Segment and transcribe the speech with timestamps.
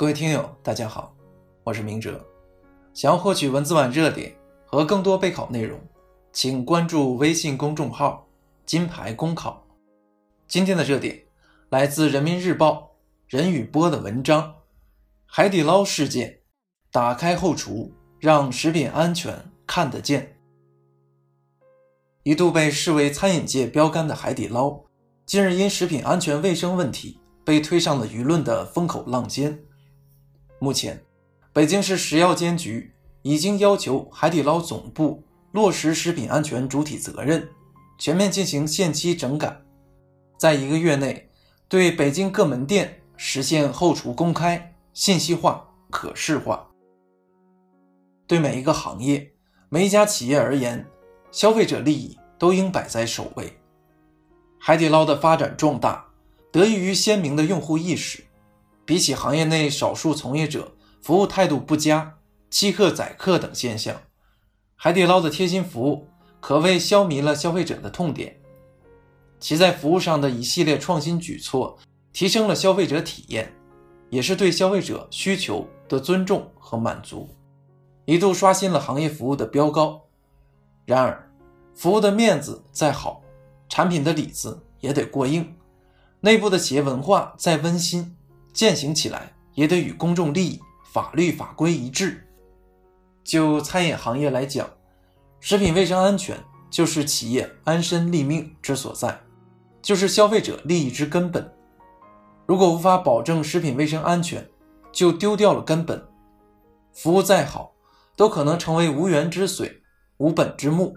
[0.00, 1.14] 各位听友，大家好，
[1.62, 2.26] 我是明哲。
[2.94, 4.34] 想要获取文字版热点
[4.64, 5.78] 和更多备考内容，
[6.32, 8.26] 请关注微信公众号
[8.64, 9.62] “金牌公考”。
[10.48, 11.22] 今天的热点
[11.68, 12.92] 来自人民日报
[13.28, 14.54] 任宇波的文章：
[15.26, 16.38] 海底捞事件，
[16.90, 20.38] 打开后厨，让食品安全看得见。
[22.22, 24.80] 一度被视为餐饮界标杆的海底捞，
[25.26, 29.62] 近日因食品安全卫生问题被推上了舆论的风口浪尖。
[30.62, 31.02] 目前，
[31.54, 37.48] 北京市食药监局已经要求海底捞总部落实食品安全主体责任，
[37.98, 39.58] 全面进行限期整改，
[40.38, 41.30] 在一个月内
[41.66, 46.68] 对北京各门店实现后厨公开、信息化、可视化。
[48.26, 49.32] 对每一个行业、
[49.70, 50.86] 每一家企业而言，
[51.32, 53.50] 消费者利益都应摆在首位。
[54.58, 56.04] 海底捞的发展壮大，
[56.52, 58.22] 得益于鲜明的用户意识。
[58.84, 62.18] 比起行业内少数从业者服务态度不佳、
[62.50, 63.96] 欺客宰客等现象，
[64.74, 66.06] 海底捞的贴心服务
[66.40, 68.36] 可谓消弭了消费者的痛点。
[69.38, 71.78] 其在服务上的一系列创新举措，
[72.12, 73.50] 提升了消费者体验，
[74.10, 77.28] 也是对消费者需求的尊重和满足，
[78.04, 80.02] 一度刷新了行业服务的标高。
[80.84, 81.30] 然而，
[81.74, 83.22] 服务的面子再好，
[83.68, 85.44] 产品的里子也得过硬；
[86.20, 88.16] 内部的企业文化再温馨，
[88.52, 90.60] 践行起来也得与公众利益、
[90.92, 92.26] 法律法规一致。
[93.22, 94.68] 就餐饮行业来讲，
[95.40, 96.38] 食品卫生安全
[96.70, 99.20] 就是企业安身立命之所在，
[99.82, 101.52] 就是消费者利益之根本。
[102.46, 104.48] 如果无法保证食品卫生安全，
[104.90, 106.02] 就丢掉了根本，
[106.92, 107.72] 服务再好，
[108.16, 109.80] 都可能成为无源之水。
[110.18, 110.94] 无本之木。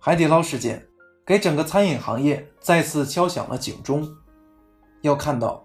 [0.00, 0.84] 海底捞事件
[1.24, 4.10] 给整个餐饮行业再次敲响了警钟。
[5.02, 5.64] 要看到，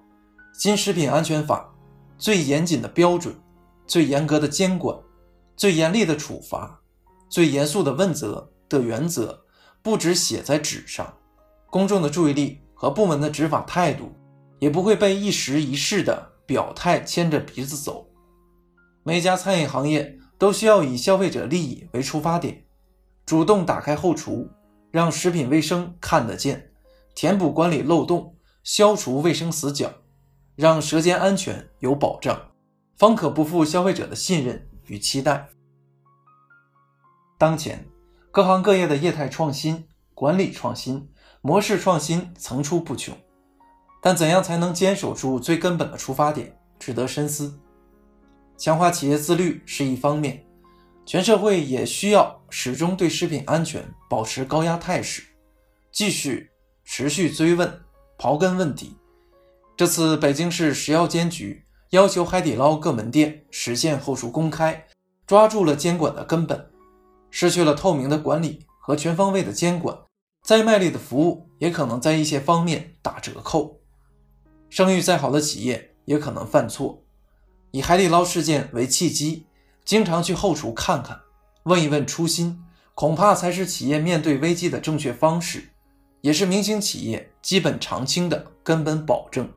[0.54, 1.74] 新食品安全法
[2.18, 3.34] 最严谨的标准、
[3.88, 4.96] 最严格的监管、
[5.56, 6.80] 最严厉的处罚、
[7.30, 9.42] 最严肃的问责的原则，
[9.82, 11.12] 不止写在纸上，
[11.70, 12.62] 公众的注意力。
[12.78, 14.12] 和部门的执法态度，
[14.60, 18.06] 也不会被一时一事的表态牵着鼻子走。
[19.02, 22.65] 每家餐饮行业都需要以消费者利益为出发点，
[23.26, 24.50] 主动打开后厨，
[24.92, 26.72] 让食品卫生看得见，
[27.14, 29.92] 填补管理漏洞，消除卫生死角，
[30.56, 32.40] 让舌尖安全有保障，
[32.96, 35.50] 方可不负消费者的信任与期待。
[37.38, 37.86] 当前，
[38.32, 41.10] 各行各业的业态创新、管理创新。
[41.42, 43.16] 模式创新层出不穷，
[44.02, 47.60] 但怎样才能坚守住最根本的出发点，值得深思。
[48.58, 50.44] 强化企业自律是一方面，
[51.06, 55.22] 全社会也需要始终对食品安全保持高压态势，
[55.92, 56.50] 继续
[56.84, 57.80] 持续追问、
[58.18, 58.98] 刨根问底。
[59.78, 64.88] 这次北京市食药监局要求海底捞各门店实现后厨公开，
[65.28, 66.72] 抓住了监管的根本，
[67.30, 69.96] 失去了透明的管理和全方位的监管。
[70.42, 73.80] 再卖力的服务也可能在一些方面打折扣，
[74.70, 77.04] 声誉再好的企业也可能犯错。
[77.72, 79.48] 以海底捞事件为契机，
[79.86, 81.20] 经常去后厨看看，
[81.64, 82.60] 问一问初心，
[82.96, 85.70] 恐怕才是企业面对危机的正确方式，
[86.22, 89.48] 也是明星企业基本常青的根本保证。